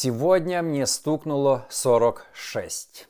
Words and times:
Сегодня 0.00 0.62
мне 0.62 0.86
стукнуло 0.86 1.66
46. 1.70 3.08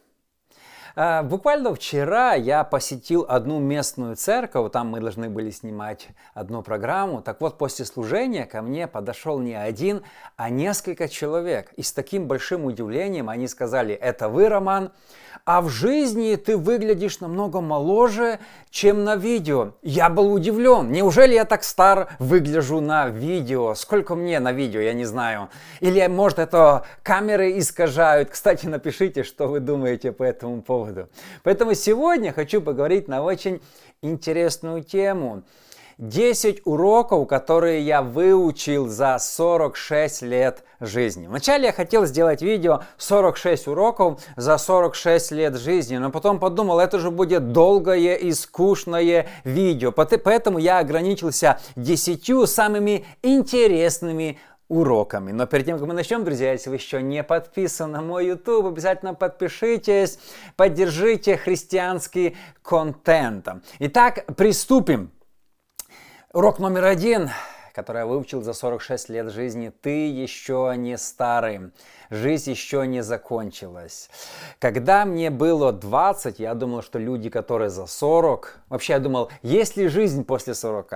А, 1.00 1.22
буквально 1.22 1.72
вчера 1.76 2.34
я 2.34 2.64
посетил 2.64 3.24
одну 3.28 3.60
местную 3.60 4.16
церковь, 4.16 4.72
там 4.72 4.88
мы 4.88 4.98
должны 4.98 5.30
были 5.30 5.50
снимать 5.50 6.08
одну 6.34 6.60
программу. 6.60 7.22
Так 7.22 7.40
вот, 7.40 7.56
после 7.56 7.84
служения 7.84 8.46
ко 8.46 8.62
мне 8.62 8.88
подошел 8.88 9.38
не 9.38 9.54
один, 9.54 10.02
а 10.36 10.50
несколько 10.50 11.08
человек. 11.08 11.72
И 11.76 11.84
с 11.84 11.92
таким 11.92 12.26
большим 12.26 12.64
удивлением 12.64 13.28
они 13.28 13.46
сказали, 13.46 13.94
это 13.94 14.28
вы, 14.28 14.48
Роман? 14.48 14.90
А 15.44 15.62
в 15.62 15.68
жизни 15.68 16.34
ты 16.34 16.56
выглядишь 16.56 17.20
намного 17.20 17.60
моложе, 17.60 18.40
чем 18.70 19.04
на 19.04 19.14
видео. 19.14 19.74
Я 19.82 20.08
был 20.08 20.32
удивлен. 20.32 20.90
Неужели 20.90 21.34
я 21.34 21.44
так 21.44 21.62
стар 21.62 22.08
выгляжу 22.18 22.80
на 22.80 23.08
видео? 23.08 23.74
Сколько 23.74 24.16
мне 24.16 24.40
на 24.40 24.50
видео, 24.50 24.80
я 24.80 24.94
не 24.94 25.04
знаю. 25.04 25.48
Или, 25.78 26.04
может, 26.08 26.40
это 26.40 26.84
камеры 27.04 27.56
искажают. 27.56 28.30
Кстати, 28.30 28.66
напишите, 28.66 29.22
что 29.22 29.46
вы 29.46 29.60
думаете 29.60 30.10
по 30.10 30.24
этому 30.24 30.60
поводу 30.60 30.87
поводу. 30.88 31.10
Поэтому 31.42 31.74
сегодня 31.74 32.32
хочу 32.32 32.60
поговорить 32.60 33.08
на 33.08 33.22
очень 33.22 33.60
интересную 34.02 34.82
тему. 34.82 35.42
10 35.98 36.62
уроков, 36.64 37.26
которые 37.26 37.80
я 37.82 38.02
выучил 38.02 38.86
за 38.86 39.18
46 39.18 40.22
лет 40.22 40.62
жизни. 40.78 41.26
Вначале 41.26 41.66
я 41.66 41.72
хотел 41.72 42.06
сделать 42.06 42.40
видео 42.40 42.82
46 42.98 43.66
уроков 43.66 44.22
за 44.36 44.58
46 44.58 45.32
лет 45.32 45.56
жизни, 45.56 45.96
но 45.96 46.12
потом 46.12 46.38
подумал, 46.38 46.78
это 46.78 47.00
же 47.00 47.10
будет 47.10 47.50
долгое 47.50 48.14
и 48.14 48.30
скучное 48.30 49.26
видео. 49.42 49.90
Поэтому 49.90 50.58
я 50.58 50.78
ограничился 50.78 51.58
10 51.74 52.48
самыми 52.48 53.04
интересными 53.22 54.38
уроками. 54.68 55.32
Но 55.32 55.46
перед 55.46 55.66
тем, 55.66 55.78
как 55.78 55.86
мы 55.86 55.94
начнем, 55.94 56.24
друзья, 56.24 56.52
если 56.52 56.70
вы 56.70 56.76
еще 56.76 57.02
не 57.02 57.22
подписаны 57.24 57.94
на 57.94 58.02
мой 58.02 58.26
YouTube, 58.26 58.66
обязательно 58.66 59.14
подпишитесь, 59.14 60.18
поддержите 60.56 61.36
христианский 61.36 62.36
контент. 62.62 63.48
Итак, 63.78 64.24
приступим. 64.36 65.10
Урок 66.32 66.58
номер 66.58 66.84
один, 66.84 67.30
который 67.72 67.98
я 67.98 68.06
выучил 68.06 68.42
за 68.42 68.52
46 68.52 69.08
лет 69.08 69.32
жизни. 69.32 69.70
Ты 69.70 70.10
еще 70.10 70.74
не 70.76 70.98
старый 70.98 71.72
жизнь 72.10 72.50
еще 72.50 72.86
не 72.86 73.02
закончилась. 73.02 74.10
Когда 74.58 75.04
мне 75.04 75.30
было 75.30 75.72
20, 75.72 76.38
я 76.38 76.54
думал, 76.54 76.82
что 76.82 76.98
люди, 76.98 77.30
которые 77.30 77.70
за 77.70 77.86
40, 77.86 78.60
вообще 78.68 78.94
я 78.94 78.98
думал, 78.98 79.30
есть 79.42 79.76
ли 79.76 79.88
жизнь 79.88 80.24
после 80.24 80.54
40? 80.54 80.92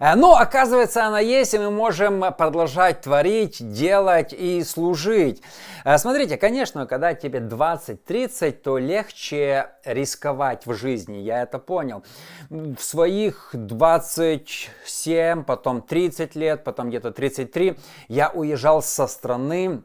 Э, 0.00 0.14
но 0.14 0.36
оказывается, 0.36 1.04
она 1.04 1.20
есть, 1.20 1.54
и 1.54 1.58
мы 1.58 1.70
можем 1.70 2.24
продолжать 2.36 3.02
творить, 3.02 3.56
делать 3.72 4.32
и 4.32 4.62
служить. 4.64 5.42
Э, 5.84 5.98
смотрите, 5.98 6.36
конечно, 6.36 6.86
когда 6.86 7.14
тебе 7.14 7.40
20-30, 7.40 8.52
то 8.52 8.78
легче 8.78 9.70
рисковать 9.84 10.66
в 10.66 10.74
жизни, 10.74 11.18
я 11.18 11.42
это 11.42 11.58
понял. 11.58 12.04
В 12.50 12.78
своих 12.78 13.50
27, 13.52 15.44
потом 15.44 15.82
30 15.82 16.34
лет, 16.36 16.64
потом 16.64 16.88
где-то 16.88 17.12
33, 17.12 17.76
я 18.08 18.30
уезжал 18.30 18.82
со 18.82 19.06
страны, 19.06 19.82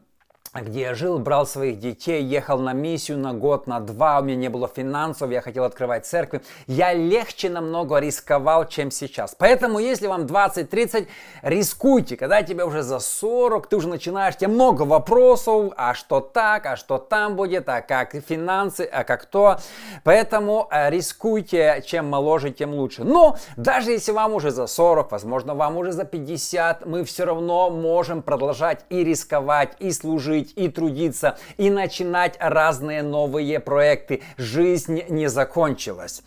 где 0.54 0.80
я 0.80 0.94
жил, 0.94 1.18
брал 1.18 1.46
своих 1.46 1.78
детей, 1.78 2.22
ехал 2.22 2.58
на 2.58 2.72
миссию 2.72 3.18
на 3.18 3.34
год, 3.34 3.66
на 3.66 3.80
два, 3.80 4.18
у 4.20 4.22
меня 4.22 4.36
не 4.36 4.48
было 4.48 4.66
финансов, 4.68 5.30
я 5.30 5.42
хотел 5.42 5.64
открывать 5.64 6.06
церкви. 6.06 6.40
Я 6.66 6.94
легче 6.94 7.50
намного 7.50 7.98
рисковал, 7.98 8.66
чем 8.66 8.90
сейчас. 8.90 9.34
Поэтому, 9.38 9.78
если 9.78 10.06
вам 10.06 10.22
20-30, 10.22 11.06
рискуйте. 11.42 12.16
Когда 12.16 12.42
тебе 12.42 12.64
уже 12.64 12.82
за 12.82 12.98
40, 12.98 13.66
ты 13.66 13.76
уже 13.76 13.88
начинаешь, 13.88 14.36
тебе 14.36 14.48
много 14.48 14.82
вопросов, 14.82 15.72
а 15.76 15.94
что 15.94 16.20
так, 16.20 16.64
а 16.66 16.76
что 16.76 16.98
там 16.98 17.36
будет, 17.36 17.68
а 17.68 17.82
как 17.82 18.14
финансы, 18.14 18.88
а 18.90 19.04
как 19.04 19.26
то. 19.26 19.58
Поэтому 20.02 20.66
э, 20.70 20.90
рискуйте, 20.90 21.82
чем 21.86 22.08
моложе, 22.08 22.50
тем 22.50 22.72
лучше. 22.72 23.04
Но 23.04 23.36
даже 23.56 23.90
если 23.90 24.12
вам 24.12 24.32
уже 24.32 24.50
за 24.50 24.66
40, 24.66 25.12
возможно, 25.12 25.54
вам 25.54 25.76
уже 25.76 25.92
за 25.92 26.04
50, 26.04 26.86
мы 26.86 27.04
все 27.04 27.24
равно 27.24 27.70
можем 27.70 28.22
продолжать 28.22 28.84
и 28.88 29.04
рисковать, 29.04 29.72
и 29.78 29.92
служить, 29.92 30.37
жить 30.38 30.52
и 30.56 30.68
трудиться, 30.68 31.38
и 31.56 31.70
начинать 31.70 32.36
разные 32.38 33.02
новые 33.02 33.60
проекты. 33.60 34.22
Жизнь 34.36 35.02
не 35.08 35.28
закончилась. 35.28 36.22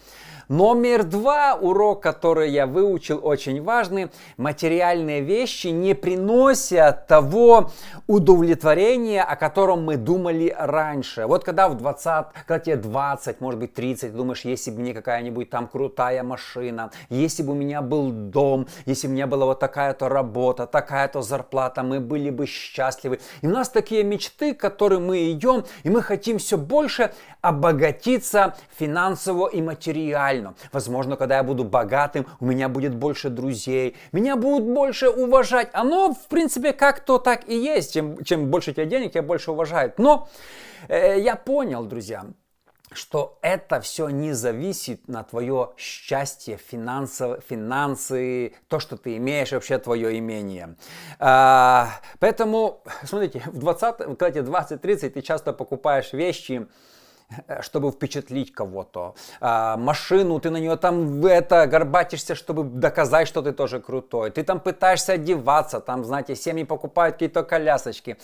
Номер 0.52 1.06
два 1.06 1.56
урок, 1.56 2.04
который 2.04 2.50
я 2.52 2.68
выучил, 2.68 3.22
очень 3.24 3.64
важный. 3.64 4.12
Материальные 4.36 5.22
вещи 5.22 5.68
не 5.68 5.96
приносят 5.96 7.08
того 7.08 7.72
удовлетворения, 8.06 9.24
о 9.24 9.38
котором 9.38 9.86
мы 9.86 9.96
думали 9.96 10.54
раньше. 10.60 11.26
Вот 11.26 11.46
когда 11.46 11.70
в 11.70 11.78
20, 11.78 12.34
когда 12.46 12.60
тебе 12.60 12.76
20, 12.76 13.40
может 13.40 13.62
быть 13.62 13.74
30, 13.74 14.14
думаешь, 14.14 14.44
если 14.44 14.72
бы 14.72 14.82
мне 14.82 14.94
какая-нибудь 14.94 15.50
там 15.50 15.70
крутая 15.70 16.22
машина, 16.22 16.92
если 17.08 17.44
бы 17.44 17.54
у 17.54 17.56
меня 17.56 17.82
был 17.82 18.12
дом, 18.12 18.68
если 18.86 19.08
бы 19.08 19.12
у 19.12 19.16
меня 19.16 19.28
была 19.28 19.46
вот 19.46 19.62
такая-то 19.62 20.10
работа, 20.10 20.68
такая-то 20.68 21.22
зарплата, 21.22 21.82
мы 21.82 22.02
были 22.02 22.30
бы 22.30 22.46
счастливы. 22.46 23.22
И 23.42 23.48
у 23.48 23.52
нас 23.52 23.70
такие 23.70 24.04
мечты, 24.04 24.54
к 24.54 24.60
которым 24.60 25.08
мы 25.08 25.32
идем, 25.32 25.64
и 25.84 25.90
мы 25.90 26.02
хотим 26.02 26.40
все 26.40 26.58
больше 26.58 27.14
обогатиться 27.40 28.58
финансово 28.78 29.48
и 29.48 29.62
материально 29.62 30.41
реально. 30.42 30.56
Возможно, 30.72 31.16
когда 31.16 31.38
я 31.38 31.44
буду 31.44 31.64
богатым, 31.64 32.26
у 32.40 32.46
меня 32.46 32.70
будет 32.70 32.96
больше 32.96 33.30
друзей, 33.30 33.96
меня 34.12 34.36
будут 34.36 34.68
больше 34.68 35.10
уважать. 35.10 35.70
Оно, 35.74 36.14
в 36.14 36.28
принципе, 36.28 36.74
как-то 36.74 37.18
так 37.18 37.48
и 37.48 37.56
есть. 37.56 37.94
Чем, 37.94 38.24
чем 38.24 38.50
больше 38.50 38.74
тебе 38.74 38.86
денег, 38.86 39.12
тебя 39.12 39.24
больше 39.24 39.52
уважают. 39.52 40.00
Но 40.00 40.28
э, 40.88 41.20
я 41.20 41.36
понял, 41.36 41.86
друзья, 41.86 42.26
что 42.94 43.38
это 43.42 43.80
все 43.80 44.10
не 44.10 44.34
зависит 44.34 45.08
на 45.08 45.24
твое 45.24 45.72
счастье, 45.78 46.58
финансы, 46.58 47.40
финансы, 47.48 48.54
то, 48.68 48.80
что 48.80 48.98
ты 48.98 49.16
имеешь, 49.18 49.52
вообще 49.52 49.78
твое 49.78 50.18
имение. 50.18 50.76
А, 51.20 51.90
поэтому, 52.20 52.84
смотрите, 53.06 53.44
в 53.46 53.60
20, 53.60 53.98
когда 54.18 54.32
тебе 54.32 54.42
20-30, 54.42 55.10
ты 55.12 55.22
часто 55.22 55.54
покупаешь 55.54 56.12
вещи, 56.12 56.68
чтобы 57.62 57.92
впечатлить 57.92 58.54
кого-то. 58.54 59.16
А, 59.40 59.78
машину, 59.78 60.40
ты 60.40 60.50
на 60.50 60.58
нее 60.58 60.76
там 60.78 61.26
это 61.26 61.68
горбатишься, 61.68 62.36
чтобы 62.36 62.64
доказать, 62.64 63.28
что 63.28 63.42
ты 63.42 63.52
тоже 63.52 63.80
крутой. 63.80 64.32
Ты 64.32 64.44
там 64.44 64.60
пытаешься 64.60 65.14
одеваться, 65.14 65.80
там, 65.80 66.04
знаете, 66.04 66.36
семьи 66.36 66.64
покупают 66.64 67.16
какие-то 67.16 67.44
колясочки. 67.44 68.18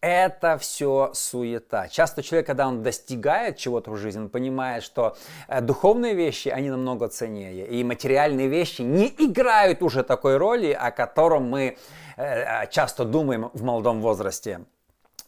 Это 0.00 0.56
все 0.58 1.10
суета. 1.14 1.88
Часто 1.88 2.22
человек, 2.22 2.46
когда 2.46 2.66
он 2.68 2.82
достигает 2.82 3.58
чего-то 3.58 3.90
в 3.90 3.96
жизни, 3.96 4.20
он 4.20 4.28
понимает, 4.28 4.82
что 4.82 5.16
э, 5.48 5.60
духовные 5.60 6.14
вещи, 6.14 6.48
они 6.48 6.70
намного 6.70 7.08
ценнее. 7.08 7.66
И 7.66 7.84
материальные 7.84 8.48
вещи 8.48 8.82
не 8.82 9.08
играют 9.18 9.82
уже 9.82 10.02
такой 10.02 10.36
роли, 10.38 10.72
о 10.72 10.90
котором 10.90 11.50
мы 11.50 11.76
э, 12.16 12.66
часто 12.70 13.04
думаем 13.04 13.50
в 13.52 13.62
молодом 13.62 14.00
возрасте. 14.00 14.60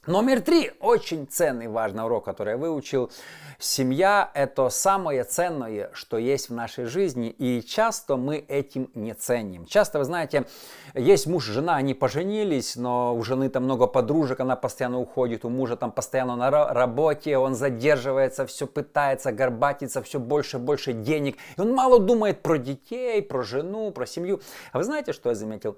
Номер 0.08 0.40
три. 0.40 0.72
Очень 0.80 1.28
ценный, 1.28 1.68
важный 1.68 2.04
урок, 2.04 2.24
который 2.24 2.54
я 2.54 2.56
выучил. 2.56 3.12
Семья– 3.60 4.32
это 4.34 4.68
самое 4.68 5.22
ценное, 5.22 5.90
что 5.92 6.18
есть 6.18 6.48
в 6.48 6.52
нашей 6.52 6.86
жизни, 6.86 7.30
и 7.30 7.62
часто 7.62 8.16
мы 8.16 8.38
этим 8.38 8.90
не 8.96 9.14
ценим. 9.14 9.64
Часто, 9.64 10.00
вы 10.00 10.04
знаете, 10.04 10.46
есть 10.94 11.28
муж 11.28 11.48
и 11.48 11.52
жена, 11.52 11.76
они 11.76 11.94
поженились, 11.94 12.74
но 12.74 13.14
у 13.14 13.22
жены 13.22 13.48
там 13.48 13.62
много 13.62 13.86
подружек, 13.86 14.40
она 14.40 14.56
постоянно 14.56 14.98
уходит, 14.98 15.44
у 15.44 15.50
мужа 15.50 15.76
там 15.76 15.92
постоянно 15.92 16.34
на 16.34 16.50
работе, 16.50 17.38
он 17.38 17.54
задерживается, 17.54 18.44
все 18.44 18.66
пытается, 18.66 19.30
горбатиться, 19.30 20.02
все 20.02 20.18
больше 20.18 20.56
и 20.56 20.60
больше 20.60 20.94
денег. 20.94 21.36
И 21.56 21.60
он 21.60 21.72
мало 21.76 22.00
думает 22.00 22.42
про 22.42 22.56
детей, 22.56 23.22
про 23.22 23.44
жену, 23.44 23.92
про 23.92 24.04
семью. 24.06 24.40
А 24.72 24.78
вы 24.78 24.84
знаете, 24.84 25.12
что 25.12 25.28
я 25.28 25.36
заметил? 25.36 25.76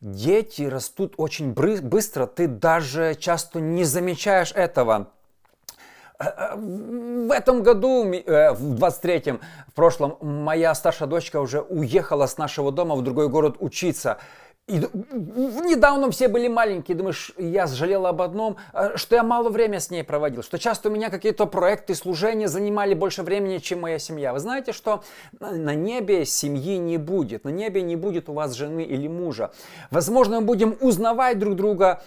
Дети 0.00 0.62
растут 0.62 1.14
очень 1.16 1.52
быстро, 1.52 2.26
ты 2.26 2.48
даже 2.48 3.14
часто 3.18 3.60
не 3.60 3.84
замечаешь 3.84 4.52
этого. 4.52 5.08
Э, 6.18 6.24
э, 6.24 6.56
в 6.56 7.30
этом 7.30 7.62
году, 7.62 8.04
э, 8.04 8.52
в 8.52 8.74
23-м, 8.74 9.40
в 9.68 9.72
прошлом, 9.74 10.16
моя 10.20 10.74
старшая 10.74 11.08
дочка 11.08 11.40
уже 11.40 11.60
уехала 11.60 12.26
с 12.26 12.38
нашего 12.38 12.72
дома 12.72 12.94
в 12.94 13.02
другой 13.02 13.28
город 13.28 13.56
учиться. 13.58 14.18
И 14.68 14.78
недавно 14.78 16.10
все 16.10 16.26
были 16.26 16.48
маленькие, 16.48 16.96
думаешь, 16.96 17.30
я 17.38 17.68
жалел 17.68 18.04
об 18.04 18.20
одном, 18.20 18.56
а, 18.72 18.96
что 18.96 19.14
я 19.14 19.22
мало 19.22 19.48
времени 19.48 19.78
с 19.78 19.90
ней 19.90 20.02
проводил, 20.02 20.42
что 20.42 20.58
часто 20.58 20.88
у 20.88 20.92
меня 20.92 21.08
какие-то 21.08 21.46
проекты, 21.46 21.94
служения 21.94 22.48
занимали 22.48 22.94
больше 22.94 23.22
времени, 23.22 23.58
чем 23.58 23.82
моя 23.82 24.00
семья. 24.00 24.32
Вы 24.32 24.40
знаете, 24.40 24.72
что 24.72 25.04
на 25.38 25.76
небе 25.76 26.24
семьи 26.24 26.78
не 26.78 26.96
будет, 26.96 27.44
на 27.44 27.50
небе 27.50 27.80
не 27.80 27.94
будет 27.94 28.28
у 28.28 28.32
вас 28.32 28.54
жены 28.54 28.82
или 28.82 29.06
мужа. 29.06 29.52
Возможно, 29.92 30.40
мы 30.40 30.46
будем 30.46 30.76
узнавать 30.80 31.38
друг 31.38 31.54
друга 31.54 32.02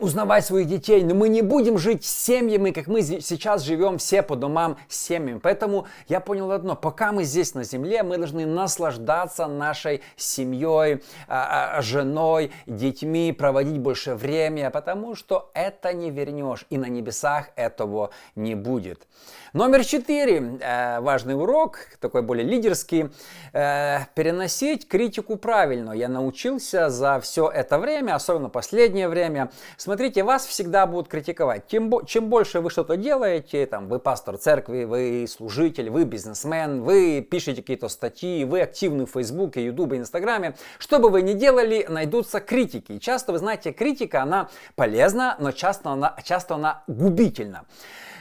узнавать 0.00 0.44
своих 0.44 0.68
детей, 0.68 1.02
но 1.02 1.14
мы 1.14 1.28
не 1.28 1.42
будем 1.42 1.78
жить 1.78 2.04
семьями, 2.04 2.70
как 2.70 2.86
мы 2.86 3.02
сейчас 3.02 3.62
живем 3.62 3.98
все 3.98 4.22
по 4.22 4.36
домам 4.36 4.76
с 4.88 4.96
семьями. 4.96 5.40
Поэтому 5.42 5.86
я 6.08 6.20
понял 6.20 6.50
одно, 6.52 6.76
пока 6.76 7.12
мы 7.12 7.24
здесь 7.24 7.54
на 7.54 7.64
земле, 7.64 8.02
мы 8.02 8.18
должны 8.18 8.46
наслаждаться 8.46 9.46
нашей 9.46 10.02
семьей, 10.16 11.02
а, 11.26 11.78
а, 11.78 11.82
женой, 11.82 12.52
детьми, 12.66 13.32
проводить 13.32 13.78
больше 13.78 14.14
времени, 14.14 14.68
потому 14.72 15.14
что 15.14 15.50
это 15.54 15.92
не 15.92 16.10
вернешь, 16.10 16.66
и 16.70 16.78
на 16.78 16.86
небесах 16.86 17.50
этого 17.56 18.10
не 18.34 18.54
будет. 18.54 19.06
Номер 19.54 19.82
четыре, 19.84 20.58
э, 20.60 21.00
важный 21.00 21.34
урок, 21.34 21.78
такой 22.00 22.20
более 22.20 22.44
лидерский, 22.44 23.10
э, 23.54 24.00
переносить 24.14 24.86
критику 24.86 25.36
правильно. 25.36 25.92
Я 25.92 26.08
научился 26.08 26.90
за 26.90 27.18
все 27.20 27.48
это 27.48 27.78
время, 27.78 28.14
особенно 28.14 28.50
последнее 28.50 29.08
время. 29.08 29.50
Смотрите, 29.88 30.22
вас 30.22 30.44
всегда 30.44 30.86
будут 30.86 31.08
критиковать. 31.08 31.66
Тем, 31.66 32.04
чем 32.04 32.28
больше 32.28 32.60
вы 32.60 32.68
что-то 32.68 32.98
делаете, 32.98 33.64
там, 33.64 33.88
вы 33.88 33.98
пастор 33.98 34.36
церкви, 34.36 34.84
вы 34.84 35.24
служитель, 35.26 35.88
вы 35.88 36.04
бизнесмен, 36.04 36.82
вы 36.82 37.22
пишете 37.22 37.62
какие-то 37.62 37.88
статьи, 37.88 38.44
вы 38.44 38.60
активны 38.60 39.06
в 39.06 39.12
Фейсбуке, 39.12 39.64
Ютубе, 39.64 39.96
Инстаграме, 39.96 40.56
что 40.78 40.98
бы 40.98 41.08
вы 41.08 41.22
ни 41.22 41.32
делали, 41.32 41.86
найдутся 41.88 42.40
критики. 42.40 42.92
И 42.92 43.00
часто, 43.00 43.32
вы 43.32 43.38
знаете, 43.38 43.72
критика, 43.72 44.22
она 44.22 44.50
полезна, 44.76 45.36
но 45.38 45.52
часто 45.52 45.88
она, 45.88 46.14
часто 46.22 46.56
она 46.56 46.82
губительна. 46.86 47.64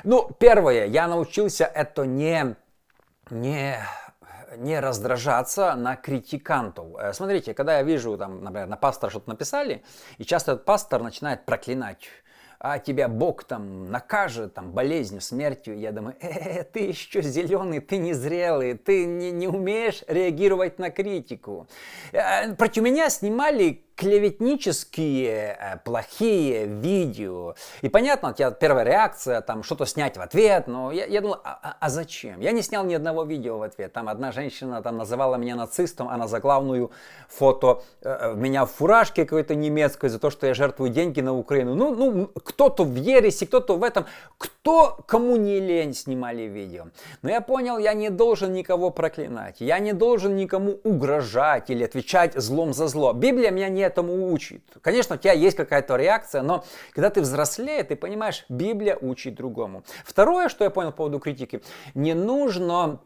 Ну, 0.06 0.30
первое, 0.40 0.86
я 0.86 1.06
научился 1.10 1.66
это 1.66 2.06
не, 2.06 2.56
не 3.30 3.78
не 4.56 4.80
раздражаться 4.80 5.76
на 5.76 5.96
критикантов. 5.96 6.88
Э, 7.00 7.14
смотрите, 7.14 7.54
когда 7.54 7.78
я 7.78 7.84
вижу, 7.84 8.18
там, 8.18 8.44
например, 8.44 8.68
на 8.68 8.78
пастора 8.78 9.10
что-то 9.10 9.30
написали, 9.30 9.84
и 10.18 10.24
часто 10.24 10.54
этот 10.54 10.66
пастор 10.66 11.04
начинает 11.04 11.46
проклинать 11.46 12.08
а 12.60 12.80
тебя 12.80 13.08
Бог 13.08 13.44
там 13.44 13.92
накажет, 13.92 14.56
там, 14.56 14.72
болезнью, 14.72 15.22
смертью. 15.22 15.78
Я 15.78 15.92
думаю, 15.92 16.16
э, 16.20 16.64
ты 16.64 16.80
еще 16.80 17.22
зеленый, 17.22 17.80
ты 17.80 17.98
незрелый, 17.98 18.74
ты 18.74 19.06
не, 19.06 19.32
не 19.32 19.48
умеешь 19.48 20.04
реагировать 20.08 20.80
на 20.80 20.90
критику. 20.90 21.68
Э, 22.12 22.54
против 22.56 22.84
меня 22.84 23.10
снимали 23.10 23.84
клеветнические, 23.98 25.58
э, 25.60 25.78
плохие 25.84 26.66
видео. 26.66 27.56
И 27.82 27.90
понятно, 27.90 28.30
у 28.30 28.34
тебя 28.34 28.52
первая 28.52 28.86
реакция, 28.86 29.42
там 29.42 29.64
что-то 29.64 29.86
снять 29.86 30.18
в 30.18 30.22
ответ, 30.22 30.68
но 30.68 30.92
я, 30.92 31.06
я 31.06 31.22
думал, 31.22 31.38
а, 31.44 31.60
а, 31.64 31.78
а 31.80 31.90
зачем? 31.90 32.40
Я 32.40 32.52
не 32.52 32.62
снял 32.62 32.86
ни 32.86 32.94
одного 32.94 33.24
видео 33.24 33.58
в 33.58 33.64
ответ. 33.64 33.92
Там 33.94 34.08
одна 34.08 34.32
женщина 34.32 34.82
там 34.84 34.98
называла 34.98 35.36
меня 35.36 35.56
нацистом, 35.56 36.10
а 36.10 36.18
на 36.18 36.28
заглавную 36.28 36.92
фото 37.28 37.82
э, 38.02 38.36
меня 38.36 38.66
в 38.66 38.72
фуражке 38.72 39.26
какой-то 39.26 39.56
немецкой 39.56 40.10
за 40.10 40.20
то, 40.20 40.30
что 40.30 40.46
я 40.46 40.54
жертвую 40.54 40.92
деньги 40.92 41.22
на 41.22 41.34
Украину. 41.34 41.74
Ну, 41.74 41.96
ну 41.96 42.28
кто-то 42.28 42.84
в 42.84 42.96
ересе, 42.96 43.48
кто-то 43.48 43.78
в 43.78 43.84
этом. 43.84 44.06
Кто, 44.38 45.00
кому 45.08 45.38
не 45.38 45.60
лень, 45.60 45.96
снимали 45.96 46.44
видео. 46.44 46.86
Но 47.24 47.32
я 47.32 47.42
понял, 47.42 47.80
я 47.80 47.94
не 47.94 48.12
должен 48.12 48.54
никого 48.54 48.92
проклинать. 48.92 49.56
Я 49.60 49.80
не 49.80 49.94
должен 49.94 50.36
никому 50.36 50.80
угрожать 50.84 51.72
или 51.72 51.84
отвечать 51.84 52.36
злом 52.36 52.74
за 52.74 52.88
зло. 52.88 53.14
Библия 53.14 53.50
меня 53.50 53.70
не 53.70 53.87
этому 53.88 54.32
учит. 54.32 54.62
Конечно, 54.82 55.16
у 55.16 55.18
тебя 55.18 55.34
есть 55.34 55.58
какая-то 55.58 55.96
реакция, 55.96 56.42
но 56.42 56.64
когда 56.92 57.10
ты 57.10 57.22
взрослее, 57.22 57.84
ты 57.84 57.96
понимаешь, 57.96 58.46
Библия 58.50 58.96
учит 58.96 59.36
другому. 59.36 59.84
Второе, 60.06 60.50
что 60.50 60.64
я 60.64 60.70
понял 60.70 60.92
по 60.92 60.98
поводу 60.98 61.20
критики, 61.20 61.62
не 61.96 62.14
нужно 62.14 63.00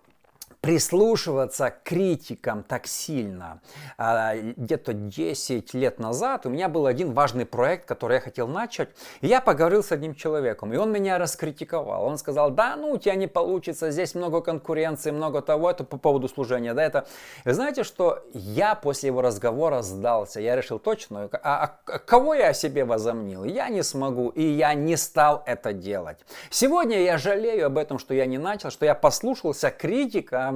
прислушиваться 0.62 1.72
к 1.72 1.84
критикам 1.84 2.64
так 2.64 2.86
сильно. 2.86 3.62
А, 3.98 4.36
где-то 4.36 4.94
10 4.94 5.74
лет 5.74 6.00
назад 6.00 6.46
у 6.46 6.50
меня 6.50 6.70
был 6.70 6.86
один 6.86 7.14
важный 7.14 7.48
проект, 7.48 7.88
который 7.88 8.16
я 8.16 8.20
хотел 8.20 8.48
начать. 8.48 8.90
И 9.22 9.28
я 9.28 9.42
поговорил 9.42 9.84
с 9.84 9.92
одним 9.92 10.14
человеком, 10.14 10.72
и 10.72 10.78
он 10.78 10.92
меня 10.92 11.18
раскритиковал. 11.18 12.06
Он 12.06 12.20
сказал, 12.20 12.52
да, 12.52 12.76
ну 12.76 12.92
у 12.92 12.98
тебя 12.98 13.16
не 13.16 13.26
получится, 13.26 13.90
здесь 13.90 14.14
много 14.14 14.42
конкуренции, 14.42 15.10
много 15.10 15.42
того, 15.42 15.72
это 15.72 15.84
по 15.84 15.98
поводу 15.98 16.28
служения, 16.28 16.76
да, 16.76 16.84
это. 16.84 17.08
И 17.44 17.52
знаете, 17.52 17.84
что 17.84 18.24
я 18.34 18.76
после 18.76 19.08
его 19.08 19.24
разговора 19.24 19.82
сдался, 19.82 20.40
я 20.40 20.56
решил 20.56 20.78
точно, 20.78 21.28
а, 21.42 21.80
а 21.88 22.00
кого 22.00 22.36
я 22.36 22.50
о 22.50 22.54
себе 22.54 22.86
возомнил? 22.86 23.44
Я 23.46 23.70
не 23.70 23.82
смогу, 23.82 24.30
и 24.30 24.44
я 24.44 24.76
не 24.76 24.96
стал 24.96 25.42
это 25.48 25.74
делать. 25.74 26.20
Сегодня 26.52 27.02
я 27.02 27.18
жалею 27.18 27.66
об 27.66 27.80
этом, 27.80 27.98
что 27.98 28.14
я 28.14 28.28
не 28.28 28.38
начал, 28.38 28.70
что 28.70 28.86
я 28.86 28.94
послушался 28.94 29.72
критика, 29.72 30.51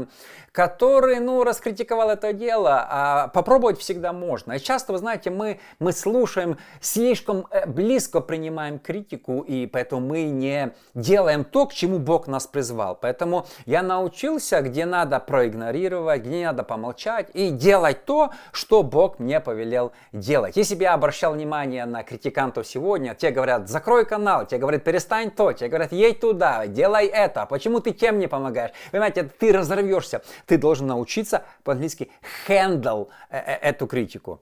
который, 0.56 1.20
ну, 1.20 1.44
раскритиковал 1.44 2.10
это 2.10 2.32
дело, 2.32 2.88
а 2.90 3.28
попробовать 3.28 3.78
всегда 3.78 4.14
можно. 4.14 4.54
И 4.54 4.60
часто, 4.60 4.94
вы 4.94 5.00
знаете, 5.00 5.30
мы, 5.30 5.60
мы 5.80 5.92
слушаем, 5.92 6.58
слишком 6.80 7.46
э, 7.52 7.66
близко 7.68 8.22
принимаем 8.22 8.80
критику, 8.80 9.42
и 9.42 9.68
поэтому 9.68 10.08
мы 10.08 10.24
не 10.24 10.72
делаем 10.94 11.44
то, 11.44 11.66
к 11.66 11.74
чему 11.74 12.00
Бог 12.00 12.28
нас 12.28 12.48
призвал. 12.48 12.96
Поэтому 12.96 13.46
я 13.66 13.84
научился, 13.84 14.62
где 14.62 14.86
надо 14.86 15.20
проигнорировать, 15.20 16.22
где 16.22 16.46
надо 16.46 16.64
помолчать 16.64 17.28
и 17.34 17.50
делать 17.50 18.06
то, 18.06 18.32
что 18.54 18.82
Бог 18.82 19.20
мне 19.20 19.42
повелел 19.42 19.92
делать. 20.14 20.56
Если 20.56 20.76
бы 20.76 20.84
я 20.84 20.94
обращал 20.94 21.34
внимание 21.34 21.86
на 21.86 22.04
критикантов 22.04 22.66
сегодня, 22.66 23.14
те 23.14 23.32
говорят, 23.32 23.68
закрой 23.68 24.06
канал, 24.06 24.46
те 24.46 24.58
говорят, 24.58 24.84
перестань 24.86 25.32
то, 25.32 25.52
те 25.52 25.68
говорят, 25.68 25.92
едь 25.92 26.22
туда, 26.22 26.66
делай 26.68 27.08
это, 27.08 27.46
почему 27.46 27.82
ты 27.82 27.92
тем 27.92 28.20
не 28.20 28.28
помогаешь? 28.28 28.72
Понимаете, 28.92 29.24
ты 29.24 29.52
разорвешь 29.52 29.85
взорвешься. 29.86 30.22
Ты 30.46 30.58
должен 30.58 30.88
научиться 30.88 31.44
по-английски 31.64 32.12
handle 32.48 33.10
э, 33.30 33.38
э, 33.38 33.58
эту 33.62 33.88
критику. 33.88 34.42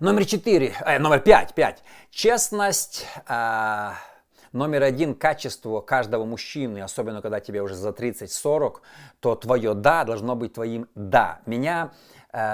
Номер 0.00 0.24
четыре, 0.24 0.74
э, 0.84 0.98
номер 0.98 1.20
пять, 1.20 1.54
пять. 1.54 1.82
Честность. 2.10 3.06
Э, 3.28 3.92
номер 4.52 4.82
один, 4.82 5.14
качество 5.14 5.80
каждого 5.80 6.24
мужчины, 6.24 6.80
особенно 6.80 7.22
когда 7.22 7.40
тебе 7.40 7.62
уже 7.62 7.74
за 7.74 7.90
30-40, 7.90 8.76
то 9.20 9.34
твое 9.34 9.74
«да» 9.74 10.04
должно 10.04 10.36
быть 10.36 10.52
твоим 10.52 10.88
«да». 10.94 11.40
Меня 11.46 11.90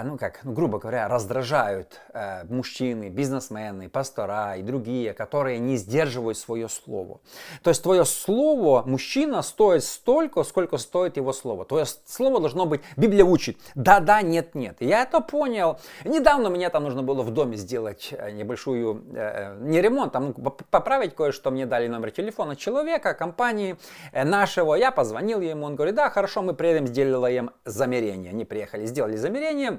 ну 0.02 0.18
как, 0.18 0.40
ну, 0.44 0.52
грубо 0.52 0.78
говоря, 0.78 1.08
раздражают 1.08 2.00
э, 2.12 2.44
мужчины, 2.44 3.08
бизнесмены, 3.08 3.88
пастора 3.88 4.56
и 4.56 4.62
другие, 4.62 5.14
которые 5.14 5.58
не 5.58 5.78
сдерживают 5.78 6.36
свое 6.36 6.68
слово. 6.68 7.20
То 7.62 7.70
есть 7.70 7.82
твое 7.82 8.04
слово, 8.04 8.82
мужчина 8.84 9.40
стоит 9.40 9.82
столько, 9.82 10.42
сколько 10.42 10.76
стоит 10.76 11.16
его 11.16 11.32
слово. 11.32 11.64
Твое 11.64 11.86
слово 12.04 12.40
должно 12.40 12.66
быть, 12.66 12.82
Библия 12.98 13.24
учит, 13.24 13.56
да-да, 13.74 14.20
нет-нет. 14.20 14.76
Я 14.80 15.02
это 15.02 15.20
понял. 15.20 15.80
Недавно 16.04 16.50
мне 16.50 16.68
там 16.68 16.84
нужно 16.84 17.02
было 17.02 17.22
в 17.22 17.30
доме 17.30 17.56
сделать 17.56 18.10
э, 18.12 18.32
небольшую, 18.32 19.02
э, 19.14 19.56
не 19.60 19.80
ремонт, 19.80 20.12
там 20.12 20.34
ну, 20.36 20.50
поправить 20.50 21.14
кое-что, 21.14 21.50
мне 21.50 21.64
дали 21.64 21.86
номер 21.88 22.10
телефона 22.10 22.54
человека, 22.54 23.14
компании 23.14 23.78
нашего. 24.12 24.74
Я 24.74 24.90
позвонил 24.90 25.40
ему, 25.40 25.64
он 25.64 25.76
говорит, 25.76 25.94
да, 25.94 26.10
хорошо, 26.10 26.42
мы 26.42 26.52
приедем, 26.52 26.86
сделаем 26.86 27.52
замерение. 27.64 28.30
Они 28.30 28.44
приехали, 28.44 28.84
сделали 28.84 29.16
замерение, 29.16 29.69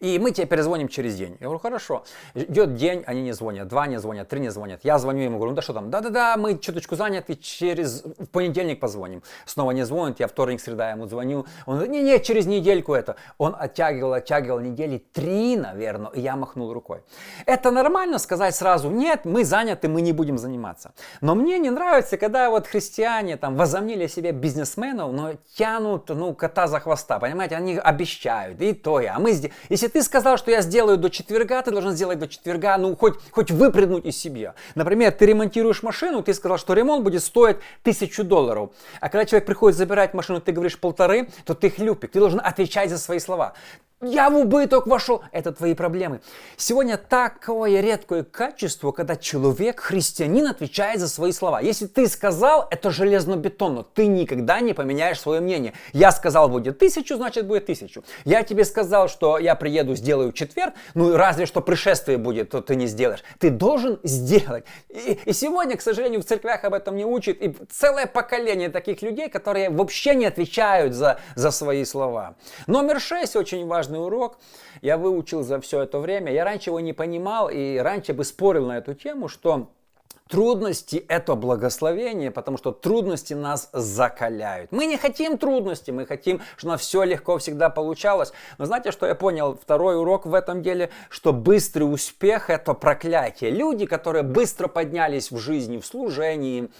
и 0.00 0.18
мы 0.18 0.30
тебе 0.30 0.46
перезвоним 0.46 0.88
через 0.88 1.16
день. 1.16 1.36
Я 1.40 1.46
говорю, 1.46 1.58
хорошо. 1.58 2.04
Идет 2.34 2.74
день, 2.74 3.02
они 3.06 3.22
не 3.22 3.32
звонят, 3.32 3.68
два 3.68 3.86
не 3.86 3.98
звонят, 3.98 4.28
три 4.28 4.40
не 4.40 4.50
звонят. 4.50 4.80
Я 4.82 4.98
звоню 4.98 5.22
ему, 5.22 5.36
говорю, 5.36 5.50
ну 5.50 5.56
да 5.56 5.62
что 5.62 5.74
там, 5.74 5.90
да-да-да, 5.90 6.36
мы 6.36 6.58
чуточку 6.58 6.96
заняты, 6.96 7.36
через 7.36 8.02
в 8.02 8.26
понедельник 8.28 8.80
позвоним. 8.80 9.22
Снова 9.44 9.72
не 9.72 9.84
звонит, 9.84 10.20
я 10.20 10.28
вторник, 10.28 10.60
среда 10.60 10.90
ему 10.90 11.06
звоню. 11.06 11.46
Он 11.66 11.74
говорит, 11.74 11.92
не-не, 11.92 12.18
через 12.20 12.46
недельку 12.46 12.94
это. 12.94 13.16
Он 13.38 13.54
оттягивал, 13.58 14.14
оттягивал 14.14 14.60
недели 14.60 14.98
три, 14.98 15.56
наверное, 15.56 16.10
и 16.12 16.20
я 16.20 16.36
махнул 16.36 16.72
рукой. 16.72 17.02
Это 17.46 17.70
нормально 17.70 18.18
сказать 18.18 18.54
сразу, 18.54 18.90
нет, 18.90 19.24
мы 19.24 19.44
заняты, 19.44 19.88
мы 19.88 20.00
не 20.00 20.12
будем 20.12 20.38
заниматься. 20.38 20.92
Но 21.20 21.34
мне 21.34 21.58
не 21.58 21.70
нравится, 21.70 22.16
когда 22.16 22.50
вот 22.50 22.66
христиане 22.66 23.36
там 23.36 23.56
возомнили 23.56 24.06
себе 24.06 24.32
бизнесменов, 24.32 25.12
но 25.12 25.32
тянут, 25.54 26.08
ну, 26.08 26.34
кота 26.34 26.66
за 26.66 26.80
хвоста, 26.80 27.18
понимаете, 27.18 27.56
они 27.56 27.76
обещают, 27.76 28.60
и 28.60 28.72
то 28.72 29.00
я. 29.00 29.16
А 29.16 29.18
мы 29.18 29.32
здесь, 29.32 29.52
если 29.68 29.88
ты 29.88 30.02
сказал, 30.02 30.38
что 30.38 30.50
я 30.50 30.62
сделаю 30.62 30.96
до 30.96 31.10
четверга, 31.10 31.62
ты 31.62 31.70
должен 31.70 31.92
сделать 31.92 32.18
до 32.18 32.28
четверга, 32.28 32.76
ну, 32.78 32.96
хоть, 32.96 33.14
хоть 33.30 33.50
выпрыгнуть 33.50 34.06
из 34.06 34.16
себя. 34.16 34.54
Например, 34.74 35.12
ты 35.12 35.26
ремонтируешь 35.26 35.82
машину, 35.82 36.22
ты 36.22 36.34
сказал, 36.34 36.58
что 36.58 36.74
ремонт 36.74 37.04
будет 37.04 37.22
стоить 37.22 37.58
тысячу 37.82 38.24
долларов. 38.24 38.70
А 39.00 39.08
когда 39.08 39.24
человек 39.24 39.46
приходит 39.46 39.76
забирать 39.76 40.14
машину, 40.14 40.40
ты 40.40 40.52
говоришь 40.52 40.78
полторы, 40.78 41.28
то 41.44 41.54
ты 41.54 41.70
хлюпик, 41.70 42.10
ты 42.10 42.18
должен 42.18 42.40
отвечать 42.42 42.90
за 42.90 42.98
свои 42.98 43.18
слова. 43.18 43.54
Я 44.02 44.30
в 44.30 44.36
убыток 44.36 44.86
вошел. 44.86 45.22
Это 45.30 45.52
твои 45.52 45.74
проблемы. 45.74 46.22
Сегодня 46.56 46.96
такое 46.96 47.82
редкое 47.82 48.24
качество, 48.24 48.92
когда 48.92 49.14
человек, 49.14 49.80
христианин, 49.80 50.46
отвечает 50.46 51.00
за 51.00 51.08
свои 51.08 51.32
слова. 51.32 51.60
Если 51.60 51.86
ты 51.86 52.08
сказал, 52.08 52.66
это 52.70 52.90
железно-бетонно. 52.90 53.84
Ты 53.84 54.06
никогда 54.06 54.60
не 54.60 54.72
поменяешь 54.72 55.20
свое 55.20 55.42
мнение. 55.42 55.74
Я 55.92 56.12
сказал, 56.12 56.48
будет 56.48 56.78
тысячу, 56.78 57.16
значит 57.16 57.46
будет 57.46 57.66
тысячу. 57.66 58.02
Я 58.24 58.42
тебе 58.42 58.64
сказал, 58.64 59.06
что 59.06 59.36
я 59.36 59.54
приеду, 59.54 59.94
сделаю 59.94 60.32
четверг. 60.32 60.72
Ну, 60.94 61.14
разве 61.14 61.44
что 61.44 61.60
пришествие 61.60 62.16
будет, 62.16 62.48
то 62.48 62.62
ты 62.62 62.76
не 62.76 62.86
сделаешь. 62.86 63.22
Ты 63.38 63.50
должен 63.50 64.00
сделать. 64.02 64.64
И, 64.88 65.18
и 65.26 65.32
сегодня, 65.34 65.76
к 65.76 65.82
сожалению, 65.82 66.22
в 66.22 66.24
церквях 66.24 66.64
об 66.64 66.72
этом 66.72 66.96
не 66.96 67.04
учат. 67.04 67.36
И 67.42 67.54
целое 67.70 68.06
поколение 68.06 68.70
таких 68.70 69.02
людей, 69.02 69.28
которые 69.28 69.68
вообще 69.68 70.14
не 70.14 70.24
отвечают 70.24 70.94
за, 70.94 71.20
за 71.34 71.50
свои 71.50 71.84
слова. 71.84 72.36
Номер 72.66 72.98
шесть 72.98 73.36
очень 73.36 73.66
важно 73.66 73.89
важный 73.90 74.04
урок 74.04 74.38
я 74.82 74.96
выучил 74.96 75.42
за 75.42 75.60
все 75.60 75.82
это 75.82 75.98
время. 75.98 76.32
Я 76.32 76.44
раньше 76.44 76.70
его 76.70 76.80
не 76.80 76.92
понимал 76.92 77.48
и 77.48 77.76
раньше 77.76 78.12
бы 78.12 78.24
спорил 78.24 78.66
на 78.66 78.78
эту 78.78 78.94
тему, 78.94 79.28
что 79.28 79.68
Трудности– 80.28 81.04
это 81.08 81.34
благословение, 81.34 82.30
потому 82.30 82.56
что 82.56 82.70
трудности 82.70 83.34
нас 83.34 83.68
закаляют. 83.72 84.70
Мы 84.70 84.86
не 84.86 84.96
хотим 84.96 85.36
трудностей, 85.38 85.90
мы 85.90 86.06
хотим, 86.06 86.40
чтобы 86.56 86.76
все 86.76 87.02
легко 87.02 87.36
всегда 87.38 87.68
получалось. 87.68 88.32
Но 88.56 88.64
знаете, 88.64 88.92
что 88.92 89.06
я 89.06 89.16
понял? 89.16 89.58
Второй 89.60 89.98
урок 89.98 90.26
в 90.26 90.34
этом 90.34 90.62
деле, 90.62 90.90
что 91.08 91.32
быстрый 91.32 91.82
успех– 91.82 92.48
это 92.48 92.74
проклятие. 92.74 93.50
Люди, 93.50 93.86
которые 93.86 94.22
быстро 94.22 94.68
поднялись 94.68 95.32
в 95.32 95.38
жизни, 95.38 95.78
в 95.78 95.84
служении, 95.84 96.70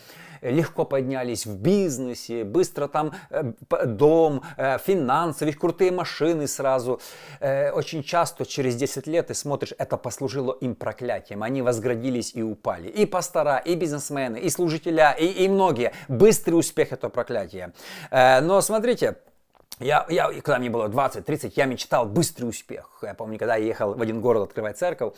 легко 0.42 0.84
поднялись 0.84 1.46
в 1.46 1.56
бизнесе, 1.56 2.44
быстро 2.44 2.88
там 2.88 3.12
э, 3.30 3.52
дом, 3.86 4.42
э, 4.56 4.78
финансы, 4.78 5.44
ведь 5.44 5.56
крутые 5.56 5.90
машины 5.90 6.46
сразу. 6.46 7.00
Э, 7.40 7.70
очень 7.72 8.02
часто 8.02 8.44
через 8.44 8.76
10 8.76 9.06
лет 9.06 9.28
ты 9.28 9.34
смотришь, 9.34 9.72
это 9.78 9.96
послужило 9.96 10.52
им 10.52 10.74
проклятием. 10.74 11.42
Они 11.42 11.62
возградились 11.62 12.32
и 12.34 12.42
упали. 12.42 12.88
И 12.88 13.06
пастора, 13.06 13.58
и 13.58 13.74
бизнесмены, 13.74 14.38
и 14.38 14.50
служителя, 14.50 15.12
и, 15.12 15.26
и 15.44 15.48
многие. 15.48 15.92
Быстрый 16.08 16.54
успех 16.54 16.92
это 16.92 17.08
проклятие. 17.08 17.72
Но 18.10 18.60
смотрите, 18.60 19.16
я, 19.80 20.06
я, 20.10 20.28
когда 20.42 20.58
мне 20.58 20.68
было 20.68 20.88
20-30, 20.88 21.54
я 21.56 21.64
мечтал 21.64 22.06
быстрый 22.06 22.44
успех. 22.44 22.98
Я 23.02 23.14
помню, 23.14 23.38
когда 23.38 23.56
я 23.56 23.64
ехал 23.64 23.94
в 23.94 24.02
один 24.02 24.20
город 24.20 24.42
открывать 24.42 24.78
церковь, 24.78 25.14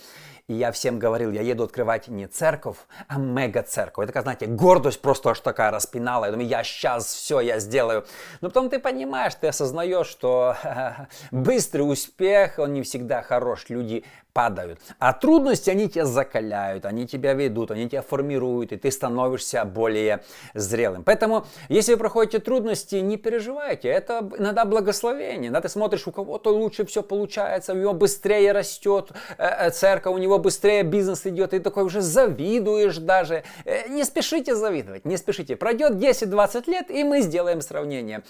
и 0.46 0.54
я 0.54 0.70
всем 0.70 0.98
говорил, 0.98 1.32
я 1.32 1.42
еду 1.42 1.64
открывать 1.64 2.08
не 2.08 2.26
церковь, 2.28 2.76
а 3.08 3.18
мега-церковь. 3.18 4.08
Это, 4.08 4.22
знаете, 4.22 4.46
гордость 4.46 5.02
просто 5.02 5.30
аж 5.30 5.40
такая 5.40 5.72
распинала. 5.72 6.26
Я 6.26 6.30
думаю, 6.30 6.48
я 6.48 6.62
сейчас 6.62 7.06
все, 7.12 7.40
я 7.40 7.58
сделаю. 7.58 8.06
Но 8.40 8.48
потом 8.48 8.70
ты 8.70 8.78
понимаешь, 8.78 9.34
ты 9.34 9.48
осознаешь, 9.48 10.06
что 10.06 10.56
быстрый 11.32 11.82
успех, 11.82 12.58
он 12.58 12.72
не 12.72 12.82
всегда 12.82 13.22
хорош. 13.22 13.68
Люди 13.68 14.04
падают. 14.32 14.80
А 14.98 15.12
трудности, 15.12 15.70
они 15.70 15.88
тебя 15.88 16.06
закаляют, 16.06 16.84
они 16.84 17.06
тебя 17.06 17.34
ведут, 17.34 17.70
они 17.70 17.88
тебя 17.88 18.02
формируют, 18.02 18.72
и 18.72 18.76
ты 18.76 18.90
становишься 18.90 19.64
более 19.64 20.22
зрелым. 20.54 21.04
Поэтому, 21.04 21.46
если 21.68 21.92
вы 21.92 21.98
проходите 21.98 22.38
трудности, 22.38 22.96
не 22.96 23.16
переживайте. 23.16 23.88
Это 23.88 24.28
иногда 24.38 24.64
благословение. 24.64 25.50
Да, 25.50 25.60
ты 25.60 25.68
смотришь, 25.68 26.06
у 26.06 26.12
кого-то 26.12 26.54
лучше 26.54 26.84
все 26.86 27.02
получается, 27.02 27.72
у 27.72 27.76
него 27.76 27.92
быстрее 27.92 28.52
растет 28.52 29.12
э, 29.38 29.44
э, 29.44 29.70
церковь, 29.70 30.14
у 30.14 30.18
него 30.18 30.38
быстрее 30.38 30.82
бизнес 30.82 31.26
идет, 31.26 31.54
и 31.54 31.58
такой 31.58 31.84
уже 31.84 32.00
завидуешь 32.00 32.96
даже. 32.96 33.44
Э, 33.64 33.88
не 33.88 34.04
спешите 34.04 34.54
завидовать, 34.54 35.04
не 35.04 35.16
спешите. 35.16 35.56
Пройдет 35.56 35.92
10-20 35.92 36.70
лет, 36.70 36.90
и 36.90 37.04
мы 37.04 37.20
сделаем 37.20 37.60
сравнение. 37.60 38.22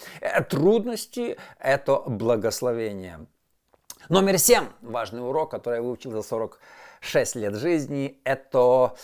Трудности– 0.48 1.36
это 1.58 2.02
благословение. 2.06 3.26
Номер 4.08 4.38
семь, 4.38 4.66
важный 4.80 5.20
урок, 5.20 5.50
который 5.52 5.76
я 5.76 5.82
выучил 5.82 6.10
за 6.10 6.22
46 6.22 7.36
лет 7.36 7.54
жизни, 7.54 8.18
это 8.24 8.94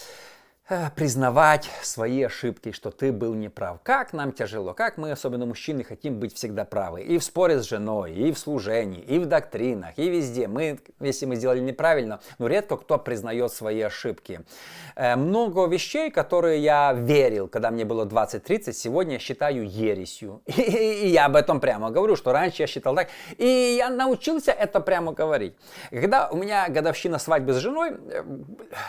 признавать 0.96 1.70
свои 1.82 2.22
ошибки, 2.22 2.72
что 2.72 2.90
ты 2.90 3.10
был 3.10 3.32
неправ. 3.34 3.78
Как 3.82 4.12
нам 4.12 4.32
тяжело, 4.32 4.74
как 4.74 4.98
мы, 4.98 5.10
особенно 5.10 5.46
мужчины, 5.46 5.82
хотим 5.82 6.18
быть 6.18 6.34
всегда 6.34 6.66
правы. 6.66 7.02
И 7.02 7.16
в 7.16 7.24
споре 7.24 7.58
с 7.58 7.66
женой, 7.66 8.12
и 8.12 8.32
в 8.32 8.38
служении, 8.38 9.00
и 9.00 9.18
в 9.18 9.26
доктринах, 9.26 9.98
и 9.98 10.10
везде. 10.10 10.46
Мы, 10.46 10.78
если 11.00 11.24
мы 11.24 11.36
сделали 11.36 11.60
неправильно, 11.60 12.20
но 12.38 12.48
редко 12.48 12.76
кто 12.76 12.98
признает 12.98 13.50
свои 13.52 13.80
ошибки. 13.80 14.40
Э, 14.94 15.16
много 15.16 15.66
вещей, 15.66 16.10
которые 16.10 16.62
я 16.62 16.92
верил, 16.92 17.48
когда 17.48 17.70
мне 17.70 17.86
было 17.86 18.04
20-30, 18.04 18.72
сегодня 18.72 19.14
я 19.14 19.18
считаю 19.18 19.66
ересью. 19.66 20.42
И 20.46 21.08
я 21.08 21.26
об 21.26 21.36
этом 21.36 21.60
прямо 21.60 21.90
говорю, 21.90 22.14
что 22.14 22.32
раньше 22.32 22.62
я 22.62 22.66
считал 22.66 22.94
так. 22.94 23.08
И 23.38 23.76
я 23.78 23.88
научился 23.88 24.52
это 24.52 24.80
прямо 24.80 25.12
говорить. 25.12 25.54
Когда 25.90 26.28
у 26.28 26.36
меня 26.36 26.68
годовщина 26.68 27.18
свадьбы 27.18 27.54
с 27.54 27.56
женой, 27.56 27.92
э, 28.10 28.22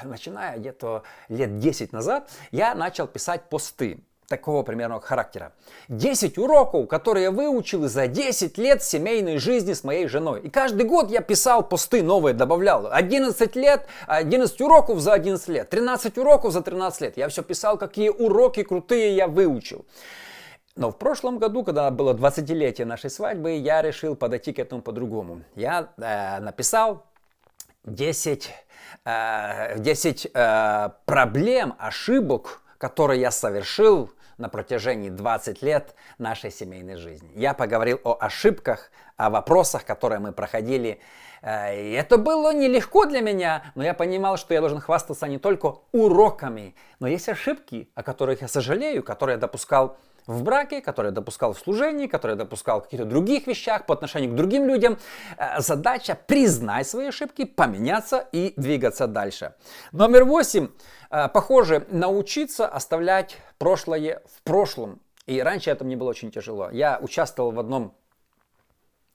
начиная 0.04 0.58
где-то 0.58 1.04
лет 1.30 1.58
10 1.58 1.69
10 1.70 1.94
назад 1.94 2.30
я 2.52 2.74
начал 2.74 3.08
писать 3.08 3.44
посты 3.50 4.00
такого 4.28 4.64
примерного 4.64 5.02
характера. 5.02 5.54
10 5.88 6.38
уроков, 6.38 6.88
которые 6.88 7.24
я 7.24 7.32
выучил 7.32 7.88
за 7.88 8.08
10 8.08 8.58
лет 8.58 8.84
семейной 8.84 9.38
жизни 9.38 9.74
с 9.74 9.84
моей 9.84 10.08
женой. 10.08 10.42
И 10.42 10.50
каждый 10.50 10.86
год 10.86 11.12
я 11.12 11.22
писал 11.22 11.64
посты 11.64 12.04
новые, 12.04 12.34
добавлял. 12.34 12.88
11 12.92 13.56
лет, 13.56 13.88
11 14.08 14.62
уроков 14.62 15.00
за 15.00 15.14
11 15.14 15.48
лет, 15.50 15.70
13 15.70 16.18
уроков 16.18 16.54
за 16.54 16.62
13 16.62 17.02
лет. 17.02 17.18
Я 17.18 17.28
все 17.28 17.42
писал, 17.42 17.78
какие 17.78 18.10
уроки 18.10 18.64
крутые 18.64 19.16
я 19.16 19.28
выучил. 19.28 19.86
Но 20.76 20.92
в 20.92 20.98
прошлом 20.98 21.40
году, 21.40 21.64
когда 21.64 21.92
было 21.92 22.14
20-летие 22.14 22.86
нашей 22.86 23.10
свадьбы, 23.10 23.58
я 23.58 23.82
решил 23.82 24.16
подойти 24.16 24.54
к 24.54 24.60
этому 24.60 24.82
по-другому. 24.82 25.42
Я 25.56 25.90
э, 25.98 26.40
написал 26.40 27.04
10 27.90 28.52
10 29.06 30.26
э, 30.26 30.30
э, 30.34 30.90
проблем, 31.06 31.76
ошибок, 31.80 32.62
которые 32.78 33.22
я 33.22 33.32
совершил 33.32 34.12
на 34.38 34.50
протяжении 34.50 35.10
20 35.10 35.62
лет 35.62 35.96
нашей 36.18 36.52
семейной 36.52 36.96
жизни. 36.96 37.30
Я 37.36 37.54
поговорил 37.54 38.00
о 38.04 38.18
ошибках, 38.20 38.92
о 39.18 39.30
вопросах, 39.30 39.86
которые 39.86 40.20
мы 40.20 40.32
проходили. 40.32 41.00
Э, 41.42 41.76
и 41.76 41.92
это 41.92 42.18
было 42.18 42.54
нелегко 42.54 43.06
для 43.06 43.22
меня, 43.22 43.64
но 43.76 43.84
я 43.84 43.94
понимал, 43.94 44.38
что 44.38 44.54
я 44.54 44.60
должен 44.60 44.80
хвастаться 44.80 45.28
не 45.28 45.40
только 45.40 45.76
уроками, 45.92 46.76
но 47.00 47.08
есть 47.08 47.30
ошибки, 47.30 47.90
о 47.96 48.04
которых 48.04 48.42
я 48.42 48.48
сожалею, 48.48 49.04
которые 49.04 49.36
я 49.36 49.40
допускал 49.40 49.98
в 50.30 50.44
браке, 50.44 50.80
который 50.80 51.12
допускал 51.12 51.54
в 51.54 51.60
служении, 51.60 52.06
который 52.06 52.36
допускал 52.36 52.80
в 52.80 52.84
каких-то 52.84 53.06
других 53.06 53.48
вещах 53.48 53.88
по 53.88 53.94
отношению 53.96 54.32
к 54.32 54.36
другим 54.36 54.68
людям. 54.68 55.00
Э, 55.38 55.60
задача 55.60 56.16
признать 56.16 56.88
свои 56.88 57.08
ошибки, 57.08 57.46
поменяться 57.46 58.28
и 58.32 58.54
двигаться 58.56 59.08
дальше. 59.08 59.56
Номер 59.92 60.26
восемь. 60.26 60.68
Э, 61.10 61.30
похоже, 61.30 61.88
научиться 61.90 62.68
оставлять 62.68 63.38
прошлое 63.58 64.22
в 64.32 64.44
прошлом. 64.44 65.00
И 65.26 65.42
раньше 65.42 65.72
это 65.72 65.84
мне 65.84 65.98
было 65.98 66.10
очень 66.10 66.32
тяжело. 66.32 66.70
Я 66.70 67.00
участвовал 67.02 67.52
в 67.52 67.60
одном 67.60 67.96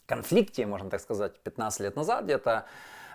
конфликте, 0.07 0.67
можно 0.67 0.91
так 0.91 1.01
сказать, 1.01 1.39
15 1.41 1.81
лет 1.81 1.97
назад 1.97 2.25
где-то 2.25 2.67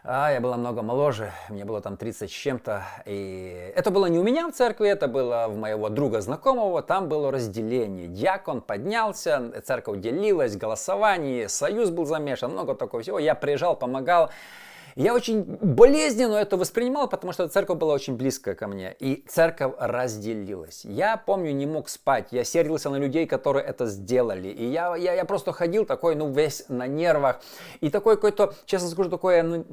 а, 0.03 0.32
я 0.32 0.39
была 0.39 0.56
много 0.56 0.82
моложе, 0.82 1.32
мне 1.50 1.65
было 1.65 1.82
там 1.82 1.98
30 1.98 2.29
с 2.29 2.34
чем-то. 2.34 2.84
И 3.06 3.72
это 3.75 3.91
было 3.91 4.06
не 4.06 4.18
у 4.18 4.24
меня 4.24 4.48
в 4.48 4.53
церкви, 4.53 4.88
это 4.88 5.08
было 5.08 5.48
в 5.50 5.58
моего 5.58 5.89
друга 5.89 6.22
знакомого. 6.22 6.82
Там 6.82 7.10
было 7.10 7.32
разделение. 7.32 8.08
Дьякон 8.08 8.62
поднялся, 8.62 9.51
церковь 9.65 10.00
делилась, 10.00 10.56
голосование, 10.56 11.50
союз 11.50 11.89
был 11.89 12.06
замешан, 12.06 12.51
много 12.51 12.75
такого 12.75 13.03
всего. 13.03 13.20
Я 13.20 13.36
приезжал, 13.36 13.75
помогал. 13.75 14.29
Я 15.00 15.13
очень 15.13 15.44
болезненно 15.44 16.36
это 16.36 16.58
воспринимал, 16.58 17.08
потому 17.08 17.32
что 17.32 17.48
церковь 17.48 17.77
была 17.77 17.94
очень 17.94 18.18
близкая 18.18 18.53
ко 18.53 18.68
мне. 18.68 18.94
И 19.00 19.24
церковь 19.29 19.72
разделилась. 19.79 20.84
Я 20.84 21.15
помню, 21.15 21.53
не 21.53 21.65
мог 21.65 21.88
спать. 21.88 22.27
Я 22.32 22.44
сердился 22.44 22.89
на 22.89 22.98
людей, 22.98 23.25
которые 23.25 23.65
это 23.65 23.86
сделали. 23.86 24.50
И 24.50 24.65
я, 24.65 24.98
я, 24.98 25.13
я 25.13 25.24
просто 25.24 25.53
ходил 25.53 25.86
такой, 25.86 26.15
ну, 26.15 26.29
весь 26.34 26.65
на 26.68 26.86
нервах. 26.86 27.39
И 27.79 27.89
такое 27.89 28.15
какое-то, 28.15 28.53
честно 28.65 28.89
скажу, 28.89 29.10
такое 29.10 29.41
ну, 29.41 29.65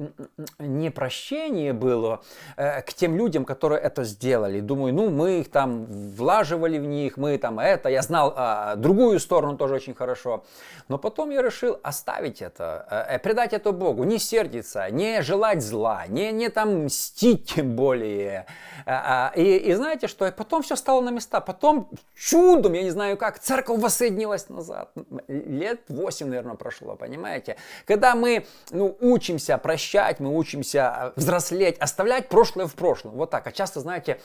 непрощение 0.59 1.73
было 1.73 2.21
э, 2.55 2.81
к 2.83 2.93
тем 2.93 3.17
людям, 3.17 3.43
которые 3.43 3.81
это 3.81 4.05
сделали. 4.05 4.61
Думаю, 4.61 4.93
ну, 4.93 5.09
мы 5.09 5.41
их 5.41 5.51
там 5.51 5.87
влаживали 6.15 6.77
в 6.77 6.85
них, 6.85 7.17
мы 7.17 7.37
там 7.37 7.59
это. 7.59 7.89
Я 7.89 8.01
знал 8.01 8.33
э, 8.33 8.75
другую 8.77 9.19
сторону 9.19 9.57
тоже 9.57 9.75
очень 9.75 9.93
хорошо. 9.93 10.45
Но 10.87 10.97
потом 10.97 11.31
я 11.31 11.41
решил 11.41 11.77
оставить 11.83 12.41
это, 12.41 12.87
э, 12.89 13.15
э 13.15 13.19
предать 13.19 13.51
это 13.51 13.73
Богу, 13.73 14.05
не 14.05 14.19
сердиться, 14.19 14.89
не 14.89 15.16
желать 15.21 15.61
зла, 15.61 16.05
не, 16.07 16.31
не 16.31 16.49
там 16.49 16.85
мстить 16.85 17.53
тем 17.55 17.75
более. 17.75 18.45
А, 18.85 19.31
а, 19.33 19.39
и, 19.39 19.57
и 19.57 19.73
знаете 19.73 20.07
что, 20.07 20.31
потом 20.31 20.61
все 20.61 20.75
стало 20.75 21.01
на 21.01 21.09
места. 21.09 21.41
Потом 21.41 21.89
чудом, 22.15 22.73
я 22.73 22.83
не 22.83 22.91
знаю 22.91 23.17
как, 23.17 23.39
церковь 23.39 23.79
воссоединилась 23.79 24.49
назад. 24.49 24.91
Лет 25.27 25.81
8, 25.89 26.27
наверное, 26.27 26.55
прошло, 26.55 26.95
понимаете? 26.95 27.57
Когда 27.85 28.15
мы 28.15 28.45
ну, 28.71 28.95
учимся 28.99 29.57
прощать, 29.57 30.19
мы 30.19 30.35
учимся 30.35 31.13
взрослеть, 31.15 31.77
оставлять 31.79 32.29
прошлое 32.29 32.67
в 32.67 32.75
прошлом. 32.75 33.13
Вот 33.13 33.29
так. 33.29 33.45
А 33.47 33.51
часто, 33.51 33.79
знаете, 33.79 34.19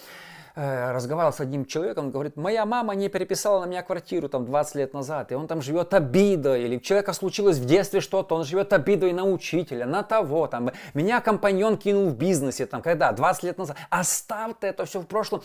Э, 0.54 0.92
разговаривал 0.92 1.32
с 1.32 1.40
одним 1.40 1.64
человеком, 1.64 2.06
он 2.06 2.10
говорит, 2.10 2.36
моя 2.36 2.66
мама 2.66 2.94
не 2.94 3.08
переписала 3.08 3.64
на 3.64 3.68
меня 3.70 3.82
квартиру 3.82 4.28
там 4.28 4.44
20 4.44 4.74
лет 4.74 4.92
назад, 4.92 5.32
и 5.32 5.34
он 5.34 5.46
там 5.46 5.62
живет 5.62 5.94
обидой, 5.94 6.64
или 6.64 6.76
у 6.76 6.80
человека 6.80 7.14
случилось 7.14 7.56
в 7.56 7.64
детстве 7.64 8.02
что-то, 8.02 8.34
он 8.34 8.44
живет 8.44 8.74
обидой 8.74 9.14
на 9.14 9.24
учителя, 9.24 9.86
на 9.86 10.02
того, 10.02 10.46
там, 10.48 10.70
меня 10.92 11.22
компаньон 11.22 11.78
кинул 11.78 12.10
в 12.10 12.18
бизнесе, 12.18 12.66
там, 12.66 12.82
когда, 12.82 13.12
20 13.12 13.44
лет 13.44 13.56
назад, 13.56 13.78
оставь 13.88 14.56
это 14.60 14.84
все 14.84 15.00
в 15.00 15.06
прошлом, 15.06 15.42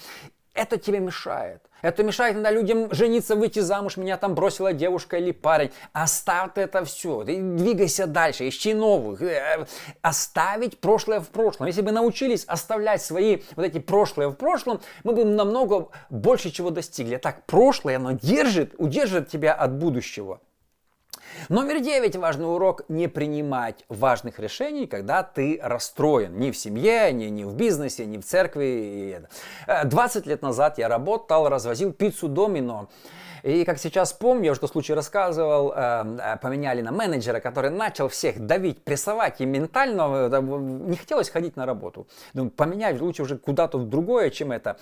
это 0.58 0.78
тебе 0.78 1.00
мешает. 1.00 1.62
Это 1.84 2.04
мешает 2.04 2.34
иногда 2.34 2.52
людям 2.52 2.92
жениться, 2.92 3.36
выйти 3.36 3.60
замуж, 3.60 3.98
меня 3.98 4.18
там 4.18 4.34
бросила 4.34 4.74
девушка 4.74 5.18
или 5.18 5.32
парень. 5.32 5.72
Оставь 5.94 6.52
это 6.56 6.84
все, 6.86 7.24
ты 7.24 7.40
двигайся 7.40 8.08
дальше, 8.08 8.50
ищи 8.50 8.74
новых. 8.74 9.22
Э, 9.22 9.68
оставить 10.02 10.80
прошлое 10.80 11.20
в 11.20 11.30
прошлом. 11.30 11.68
Если 11.68 11.82
бы 11.82 11.92
научились 11.92 12.46
оставлять 12.46 13.04
свои 13.04 13.42
вот 13.56 13.66
эти 13.66 13.78
прошлые 13.78 14.30
в 14.30 14.34
прошлом, 14.34 14.82
мы 15.04 15.14
бы 15.14 15.24
намного 15.24 15.90
больше 16.10 16.50
чего 16.50 16.72
достигли. 16.72 17.18
Так, 17.18 17.46
прошлое, 17.46 17.98
оно 17.98 18.14
держит, 18.14 18.74
удержит 18.78 19.30
тебя 19.30 19.54
от 19.54 19.78
будущего. 19.78 20.42
Номер 21.50 21.80
девять 21.80 22.16
важный 22.16 22.46
урок– 22.46 22.84
не 22.90 23.08
принимать 23.08 23.86
важных 23.90 24.40
решений, 24.40 24.88
когда 24.88 25.24
ты 25.24 25.60
расстроен. 25.62 26.38
Ни 26.38 26.52
в 26.52 26.58
семье, 26.58 27.12
ни, 27.14 27.26
ни 27.26 27.44
в 27.44 27.54
бизнесе, 27.54 28.06
ни 28.06 28.18
в 28.18 28.26
церкви. 28.26 29.28
20 29.86 30.26
лет 30.26 30.42
назад 30.42 30.78
я 30.78 30.88
работал, 30.88 31.50
развозил 31.50 31.94
пиццу 31.94 32.28
Домино. 32.28 32.90
И 33.44 33.64
как 33.66 33.78
сейчас 33.78 34.14
помню, 34.14 34.46
я 34.46 34.52
уже 34.52 34.62
тот 34.62 34.72
случай 34.72 34.94
рассказывал, 34.94 35.72
э, 35.72 36.18
э, 36.20 36.38
поменяли 36.42 36.82
на 36.82 36.92
менеджера, 36.92 37.40
который 37.40 37.70
начал 37.70 38.10
всех 38.10 38.46
давить, 38.46 38.84
прессовать, 38.84 39.42
и 39.42 39.46
ментально 39.46 40.30
э, 40.32 40.42
не 40.42 40.98
хотелось 40.98 41.30
ходить 41.30 41.56
на 41.56 41.66
работу. 41.66 42.08
Думаю, 42.34 42.52
поменять 42.52 43.00
лучше 43.00 43.24
уже 43.24 43.38
куда-то 43.38 43.78
в 43.78 43.88
другое, 43.88 44.32
чем 44.32 44.52
это. 44.52 44.78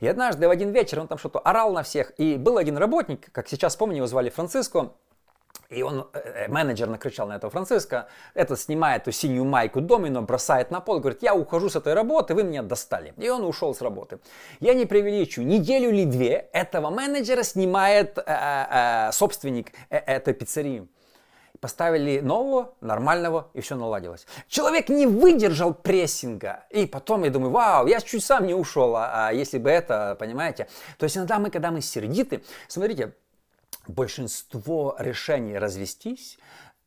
И 0.00 0.06
однажды 0.06 0.48
в 0.48 0.50
один 0.50 0.70
вечер 0.70 1.00
он 1.00 1.08
там 1.08 1.18
что-то 1.18 1.38
орал 1.38 1.72
на 1.72 1.82
всех, 1.82 2.12
и 2.18 2.36
был 2.36 2.58
один 2.58 2.76
работник, 2.76 3.30
как 3.32 3.48
сейчас 3.48 3.76
помню, 3.76 3.96
его 3.96 4.06
звали 4.06 4.28
Франциско, 4.28 4.92
и 5.70 5.82
он, 5.82 6.08
менеджер 6.48 6.88
накричал 6.88 7.28
на 7.28 7.36
этого 7.36 7.50
Франциска, 7.50 8.08
этот 8.34 8.60
снимает 8.60 9.02
эту 9.02 9.12
синюю 9.12 9.44
майку 9.44 9.80
домино, 9.80 10.22
бросает 10.22 10.70
на 10.70 10.80
пол, 10.80 11.00
говорит, 11.00 11.22
я 11.22 11.34
ухожу 11.34 11.68
с 11.68 11.76
этой 11.76 11.94
работы, 11.94 12.34
вы 12.34 12.42
меня 12.42 12.62
достали. 12.62 13.14
И 13.16 13.28
он 13.28 13.44
ушел 13.44 13.74
с 13.74 13.80
работы. 13.80 14.18
Я 14.60 14.74
не 14.74 14.86
преувеличу, 14.86 15.42
неделю 15.42 15.90
или 15.90 16.04
две 16.04 16.48
этого 16.52 16.90
менеджера 16.90 17.42
снимает 17.42 18.18
э, 18.18 18.22
э, 18.26 19.12
собственник 19.12 19.72
э, 19.90 19.98
этой 19.98 20.34
пиццерии. 20.34 20.88
Поставили 21.60 22.20
нового, 22.20 22.72
нормального, 22.80 23.50
и 23.52 23.60
все 23.60 23.76
наладилось. 23.76 24.26
Человек 24.48 24.88
не 24.88 25.06
выдержал 25.06 25.74
прессинга. 25.74 26.64
И 26.70 26.86
потом 26.86 27.24
я 27.24 27.30
думаю, 27.30 27.50
вау, 27.50 27.86
я 27.86 28.00
чуть 28.00 28.24
сам 28.24 28.46
не 28.46 28.54
ушел, 28.54 28.96
а, 28.96 29.28
а 29.28 29.32
если 29.32 29.58
бы 29.58 29.68
это, 29.68 30.16
понимаете. 30.18 30.68
То 30.98 31.04
есть 31.04 31.18
иногда 31.18 31.38
мы, 31.38 31.50
когда 31.50 31.70
мы 31.70 31.82
сердиты, 31.82 32.42
смотрите, 32.66 33.12
большинство 33.90 34.96
решений 34.98 35.58
развестись 35.58 36.38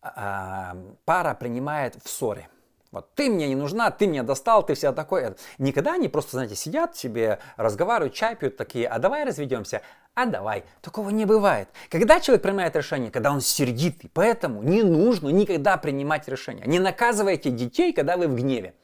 а, 0.02 0.76
пара 1.06 1.34
принимает 1.34 1.96
в 2.04 2.10
ссоре. 2.10 2.50
Вот 2.92 3.16
ты 3.16 3.28
мне 3.30 3.48
не 3.48 3.56
нужна, 3.56 3.90
ты 3.90 4.06
мне 4.06 4.22
достал, 4.22 4.64
ты 4.64 4.76
вся 4.76 4.94
такой. 4.94 5.34
Никогда 5.58 5.94
они 5.94 6.10
просто, 6.10 6.34
знаете, 6.34 6.56
сидят 6.56 6.96
себе, 6.96 7.40
разговаривают, 7.58 8.14
чай 8.14 8.36
пьют 8.36 8.56
такие, 8.56 8.88
а 8.88 9.00
давай 9.00 9.24
разведемся, 9.24 9.82
а 10.14 10.28
давай. 10.28 10.64
Такого 10.82 11.10
не 11.10 11.26
бывает. 11.26 11.70
Когда 11.90 12.20
человек 12.20 12.44
принимает 12.44 12.76
решение, 12.76 13.10
когда 13.10 13.32
он 13.32 13.42
сердитый, 13.42 14.12
поэтому 14.14 14.62
не 14.62 14.84
нужно 14.84 15.30
никогда 15.30 15.78
принимать 15.78 16.28
решения. 16.28 16.66
Не 16.68 16.78
наказывайте 16.78 17.50
детей, 17.50 17.94
когда 17.94 18.16
вы 18.16 18.28
в 18.28 18.36
гневе. 18.36 18.76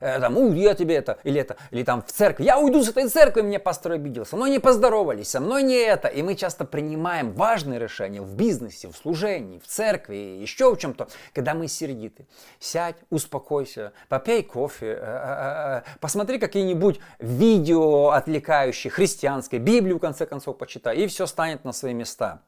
Э, 0.00 0.18
там, 0.18 0.36
у, 0.38 0.52
я 0.54 0.74
тебе 0.74 0.96
это, 0.96 1.18
или 1.24 1.40
это, 1.40 1.56
или 1.70 1.82
там 1.82 2.02
в 2.02 2.10
церкви, 2.10 2.44
я 2.44 2.58
уйду 2.58 2.82
с 2.82 2.88
этой 2.88 3.06
церкви, 3.08 3.42
мне 3.42 3.58
пастор 3.58 3.92
обиделся, 3.92 4.36
но 4.36 4.46
не 4.46 4.58
поздоровались, 4.58 5.28
со 5.28 5.40
мной 5.40 5.62
не 5.62 5.76
это. 5.76 6.08
И 6.08 6.22
мы 6.22 6.34
часто 6.34 6.64
принимаем 6.64 7.32
важные 7.32 7.78
решения 7.78 8.22
в 8.22 8.34
бизнесе, 8.34 8.88
в 8.88 8.96
служении, 8.96 9.58
в 9.58 9.66
церкви, 9.66 10.16
еще 10.16 10.74
в 10.74 10.78
чем-то, 10.78 11.08
когда 11.34 11.52
мы 11.54 11.68
сердиты. 11.68 12.26
Сядь, 12.58 12.96
успокойся, 13.10 13.92
попей 14.08 14.42
кофе, 14.42 14.98
э, 14.98 15.82
э, 15.84 15.98
посмотри 16.00 16.38
какие-нибудь 16.38 16.98
видео 17.18 18.10
отвлекающие, 18.10 18.90
христианские, 18.90 19.60
Библию 19.60 19.98
в 19.98 20.00
конце 20.00 20.24
концов 20.24 20.56
почитай, 20.56 20.96
и 20.96 21.06
все 21.06 21.26
станет 21.26 21.64
на 21.64 21.72
свои 21.72 21.92
места. 21.92 22.40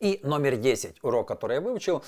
И 0.00 0.18
номер 0.24 0.56
10, 0.56 0.96
урок, 1.02 1.28
который 1.28 1.54
я 1.54 1.60
выучил, 1.60 2.02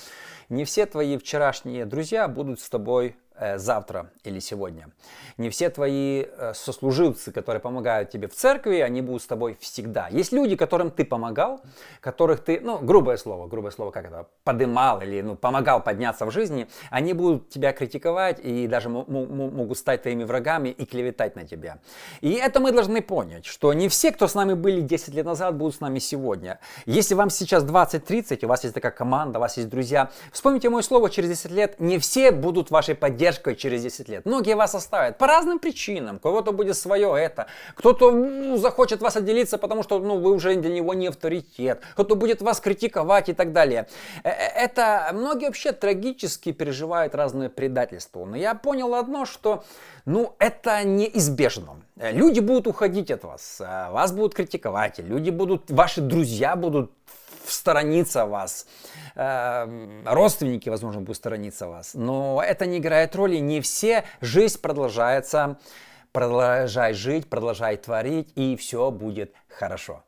не 0.49 0.65
все 0.65 0.85
твои 0.85 1.17
вчерашние 1.17 1.85
друзья 1.85 2.27
будут 2.27 2.59
с 2.59 2.69
тобой 2.69 3.15
Э, 3.15 3.24
завтра 3.57 4.11
или 4.23 4.39
сегодня. 4.39 4.89
Не 5.37 5.49
все 5.49 5.69
твои 5.69 6.25
э, 6.25 6.53
сослуживцы, 6.53 7.31
которые 7.31 7.59
помогают 7.59 8.09
тебе 8.09 8.29
в 8.29 8.33
церкви, 8.33 8.77
они 8.77 9.01
будут 9.01 9.21
с 9.21 9.25
тобой 9.25 9.57
всегда. 9.59 10.07
Есть 10.07 10.31
люди, 10.31 10.55
которым 10.55 10.91
ты 10.91 11.03
помогал, 11.03 11.61
которых 11.99 12.39
ты, 12.41 12.61
ну, 12.61 12.79
грубое 12.79 13.17
слово, 13.17 13.47
грубое 13.47 13.71
слово, 13.71 13.91
как 13.91 14.05
это, 14.05 14.27
подымал 14.45 15.01
или, 15.01 15.21
ну, 15.21 15.35
помогал 15.35 15.83
подняться 15.83 16.25
в 16.25 16.31
жизни, 16.31 16.67
они 16.89 17.11
будут 17.11 17.49
тебя 17.49 17.73
критиковать 17.73 18.39
и 18.41 18.67
даже 18.67 18.87
могут 18.87 19.77
стать 19.77 20.03
твоими 20.03 20.23
врагами 20.23 20.69
и 20.69 20.85
клеветать 20.85 21.35
на 21.35 21.45
тебя. 21.45 21.79
И 22.21 22.31
это 22.31 22.61
мы 22.61 22.71
должны 22.71 23.01
понять, 23.01 23.45
что 23.45 23.73
не 23.73 23.89
все, 23.89 24.13
кто 24.13 24.29
с 24.29 24.35
нами 24.35 24.53
были 24.53 24.79
10 24.79 25.13
лет 25.13 25.25
назад, 25.25 25.55
будут 25.55 25.75
с 25.75 25.79
нами 25.81 25.99
сегодня. 25.99 26.59
Если 26.85 27.13
вам 27.13 27.29
сейчас 27.29 27.65
20-30, 27.65 28.45
у 28.45 28.47
вас 28.47 28.63
есть 28.63 28.73
такая 28.73 28.93
команда, 28.93 29.39
у 29.39 29.41
вас 29.41 29.57
есть 29.57 29.69
друзья, 29.69 30.11
вспомните 30.31 30.69
мое 30.69 30.81
слово, 30.81 31.09
через 31.09 31.29
10 31.29 31.51
лет 31.51 31.79
не 31.81 31.97
все 31.97 32.31
будут 32.31 32.71
вашей 32.71 32.95
поддержкой 32.95 33.24
поддержкой 33.25 33.55
через 33.55 33.83
10 33.83 34.09
лет. 34.09 34.25
Многие 34.25 34.55
вас 34.55 34.75
оставят 34.75 35.17
по 35.17 35.27
разным 35.27 35.59
причинам. 35.59 36.19
Кого-то 36.19 36.51
будет 36.51 36.77
свое 36.77 37.13
это. 37.17 37.47
Кто-то 37.75 38.11
ну, 38.11 38.57
захочет 38.57 39.01
вас 39.01 39.15
отделиться, 39.15 39.57
потому 39.57 39.83
что 39.83 39.99
ну, 39.99 40.19
вы 40.19 40.31
уже 40.31 40.55
для 40.55 40.73
него 40.73 40.93
не 40.93 41.07
авторитет. 41.07 41.81
Кто-то 41.93 42.15
будет 42.15 42.41
вас 42.41 42.59
критиковать 42.59 43.29
и 43.29 43.33
так 43.33 43.51
далее. 43.51 43.87
Э, 44.23 44.29
э, 44.29 44.65
это 44.65 45.09
многие 45.13 45.45
вообще 45.45 45.71
трагически 45.71 46.51
переживают 46.51 47.15
разные 47.15 47.49
предательства. 47.49 48.25
Но 48.25 48.37
я 48.37 48.53
понял 48.55 48.93
одно, 48.93 49.25
что 49.25 49.63
ну, 50.05 50.35
это 50.39 50.83
неизбежно. 50.83 51.81
Люди 51.95 52.41
будут 52.41 52.67
уходить 52.67 53.11
от 53.11 53.23
вас, 53.23 53.59
вас 53.59 54.11
будут 54.11 54.35
критиковать, 54.35 54.99
люди 54.99 55.31
будут, 55.31 55.71
ваши 55.71 56.01
друзья 56.01 56.55
будут 56.55 56.91
сторониться 57.49 58.25
вас, 58.25 58.67
эм, 59.15 60.03
родственники, 60.05 60.69
возможно, 60.69 61.01
будут 61.01 61.17
сторониться 61.17 61.67
вас, 61.67 61.93
но 61.93 62.41
это 62.41 62.65
не 62.65 62.77
играет 62.77 63.15
роли, 63.15 63.37
не 63.37 63.61
все, 63.61 64.05
жизнь 64.21 64.61
продолжается, 64.61 65.59
продолжай 66.11 66.93
жить, 66.93 67.29
продолжай 67.29 67.75
творить, 67.75 68.31
и 68.35 68.55
все 68.55 68.89
будет 68.89 69.33
хорошо. 69.49 70.04